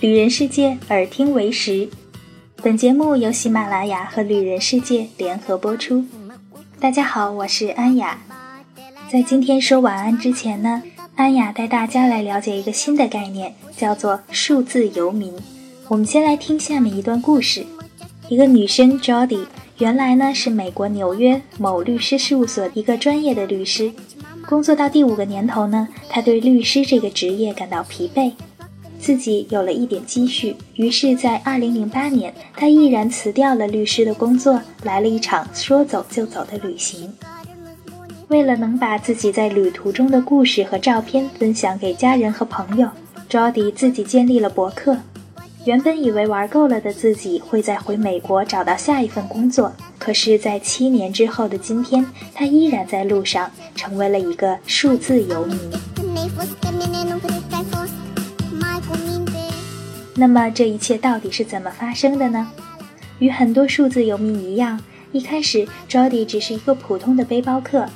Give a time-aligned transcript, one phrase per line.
[0.00, 1.88] 旅人世界，耳听为实。
[2.62, 6.04] 本节目由喜马拉雅和旅人世界联合播出。
[6.78, 8.16] 大家好，我是安雅。
[9.10, 10.84] 在今天说晚安之前呢，
[11.16, 15.34] 安雅带大家来了解一个新的概念，叫做数字游民。
[15.88, 17.66] 我们先来听下面一段故事：
[18.28, 19.46] 一个女生 Jody，
[19.78, 23.92] 原来呢是美国纽约某律师事务所一个专业的律师。
[24.46, 28.30] 工作到第五个年头呢，她对律师这个职业感到疲惫。
[29.00, 37.12] 自己有了一点积蓄，于是，在2008年，他毅然辞掉了律师的工作，来了一场说走就走的旅行。
[38.28, 42.88] 为了能把自己在旅途中的故事和照片分享给家人和朋友
[43.30, 44.98] ，Jody 自己建立了博客。
[45.64, 55.58] 原本以为玩够了的自己会在回美国找到下一份工作，可是，在七年之后的今天，他依然在路上，成为了一个数字游民。
[60.20, 62.50] 那么这一切到底是怎么发生的呢？
[63.20, 64.80] 与很多数字游民一样，
[65.12, 67.88] 一开始 Jody 只是一个普通的背包客，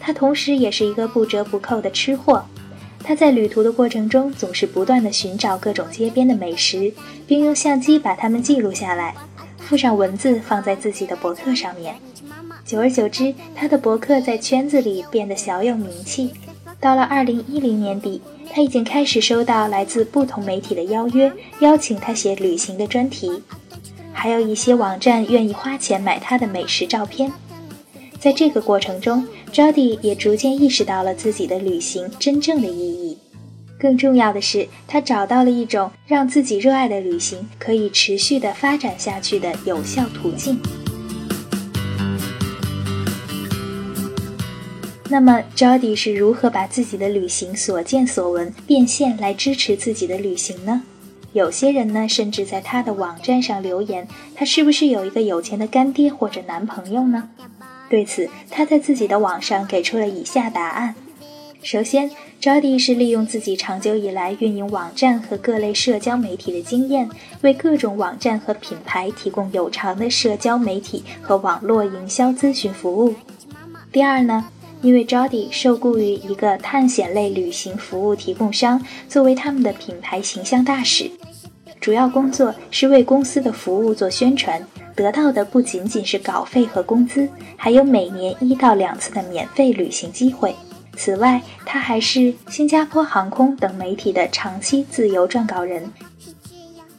[0.00, 2.44] 他同时也是一个不折不扣的吃货。
[3.04, 6.92] 他在旅途的过程中总是不断的寻找各种街边的美食，
[7.28, 9.14] 并用相机把它们记录下来，
[9.58, 11.94] 附上文字放在自己的博客上面。
[12.64, 16.32] 久而久之，他的博客在圈子里变得小有名气。
[16.80, 18.20] 到了二零一零年底。
[18.50, 23.30] 他已经开始收到来自不同媒体的邀约，邀请他写旅行的专题，
[24.12, 27.30] 还有一些网站愿意花钱买他的美食照片。
[28.18, 33.16] 在这个过程中，Jody 也逐渐意识到了自己的旅行真正的意义。
[33.78, 40.58] 更重要的是，他找到了一种让自己热爱的旅行可以持续的发展下去的有效途径。
[45.10, 50.82] 那么，Jody 是如何把自己的旅行所见所闻变现来支持自己的旅行呢？
[51.32, 57.30] 有些人呢，甚至在他的网站上留言，他是不是有一个有钱的干爹或者男朋友呢？
[57.88, 60.94] 对此，他在自己的网上给出了以下答案：
[61.62, 62.10] 首先
[62.40, 67.08] ，Jody 是利用自己长久以来运营网站和各类社交媒体的经验，
[67.40, 73.14] 为各种网站和品牌提供有偿的社交媒体和网络营销咨询服务。
[73.90, 74.46] 第二呢？
[74.80, 81.10] 因为 Jody 受雇于一个探险类旅行服务提供商，作为他们的品牌形象大使，
[81.80, 90.54] 主要工作是为公司的服务做宣传，得到的不仅仅是稿费和工资，还有每年一到两次的免费旅行机会。
[90.96, 95.92] 此外，他还是新加坡航空等媒体的长期自由撰稿人。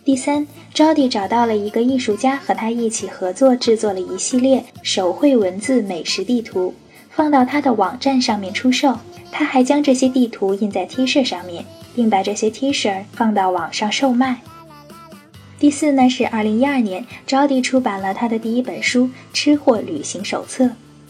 [0.06, 6.74] 第三，Jody 找到了一个艺术家，和他一起合作制作了一系列手绘文字美食地图。
[7.19, 8.97] 放到他的网站上面出售，
[9.30, 14.38] 他还将这些地图印在 T 恤上面，并把这些 T 恤放到网上售卖。
[15.59, 20.63] 第四呢是二零一二年，Jody 出版了他的第一本书《吃货旅行手册》。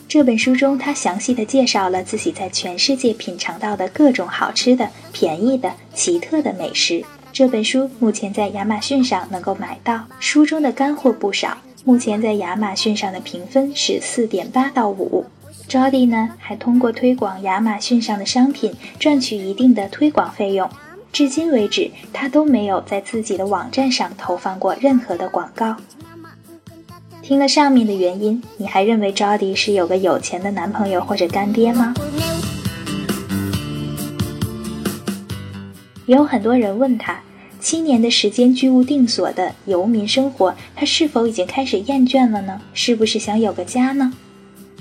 [0.07, 7.05] 这本书中，他详细的介绍了自己在全世界品尝到的各种好吃的、便宜的、奇特的美食。
[7.31, 11.55] 这本书目前在亚马逊上能够买到，书中的干货不少。
[11.85, 15.23] 目前在亚马逊上的评分是四点八到五。
[15.69, 20.67] Jody 呢，还通过推广亚马逊上的商品赚取一定的推广费用。
[21.13, 25.75] 至今为止，他都没有在自己的网站上投放过任何的广告。
[27.21, 31.93] 听了上面的原因，你还认为 Jody 是有个有钱的男朋友或者干爹吗？
[36.07, 37.19] 也有很多人问他，
[37.59, 42.59] 七年的时间居无定所的游民生活，他是否已经开始厌倦了呢？
[42.73, 44.11] 是不是想有个家呢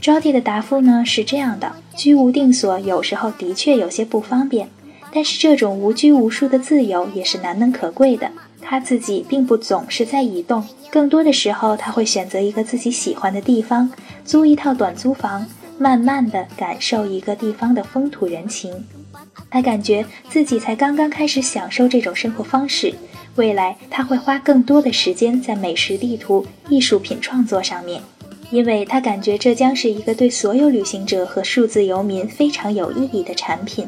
[0.00, 4.68] ？Jody 的答复呢是这样的：居无定所有时候的确有些不方便，
[5.12, 8.30] 但是这种无拘无束的自由也是难能可贵的。
[8.60, 13.90] 他自己并不总是在移动，更多的时候他会选择一个自己喜欢的地方，
[14.24, 15.46] 租一套短租房，
[15.78, 18.84] 慢慢的感受一个地方的风土人情。
[19.50, 22.92] 他感觉自己才刚刚开始享受这种生活方式，
[23.36, 28.02] 未来他会花更多的时间在美食地图、艺术品创作上面。
[28.50, 33.86] 因为他感觉这将是一个对所有旅行者和数字游民非常有意义的产品。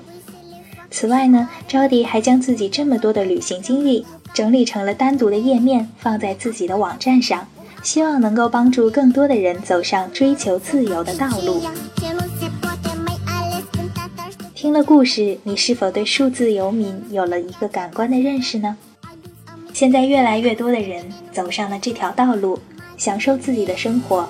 [0.90, 4.04] 此外呢，Jody 还将自己这么多的旅行经历
[4.34, 7.46] 整理成了单独的页面，放在自己的网站上，
[7.82, 11.62] 希望能够帮助更多的人走上追求自由的道路。
[14.54, 18.76] 听了故事，你是否对数字游民有了一个感官的认识呢？
[19.72, 21.02] 现在越来越多的人
[21.32, 22.58] 走上了这条道路，
[22.98, 24.28] 享受自己的生活。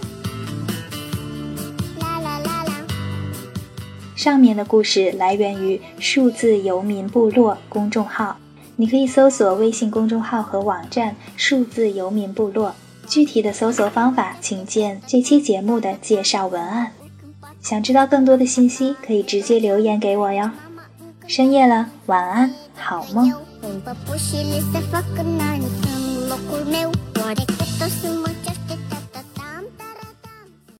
[4.21, 8.37] 上面的故事来源于数字游民部落公众号，
[8.77, 12.75] 你可以搜索微信公众号和网站“数字游民部落”，
[13.09, 16.93] 具体的搜索方法请见这期节目的介绍文案。
[17.63, 20.51] 想知道更多的信息，可以直接留言给我哟。
[21.27, 23.33] 深夜了，晚安，好梦。